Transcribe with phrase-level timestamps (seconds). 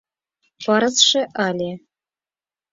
[0.63, 1.71] Пырысше ыле.